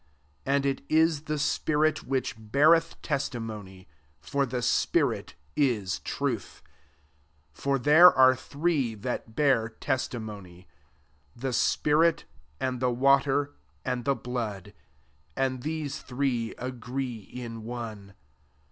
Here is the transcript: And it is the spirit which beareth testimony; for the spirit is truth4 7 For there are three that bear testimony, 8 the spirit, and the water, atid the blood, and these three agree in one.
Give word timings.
And 0.47 0.65
it 0.65 0.81
is 0.89 1.25
the 1.25 1.37
spirit 1.37 2.03
which 2.05 2.33
beareth 2.35 2.99
testimony; 3.03 3.87
for 4.19 4.47
the 4.47 4.63
spirit 4.63 5.35
is 5.55 5.99
truth4 6.03 6.41
7 6.41 6.63
For 7.53 7.77
there 7.77 8.11
are 8.11 8.35
three 8.35 8.95
that 8.95 9.35
bear 9.35 9.69
testimony, 9.69 10.61
8 11.35 11.39
the 11.41 11.53
spirit, 11.53 12.25
and 12.59 12.79
the 12.79 12.89
water, 12.89 13.53
atid 13.85 14.05
the 14.05 14.15
blood, 14.15 14.73
and 15.35 15.61
these 15.61 15.99
three 15.99 16.55
agree 16.57 17.19
in 17.19 17.63
one. 17.63 18.15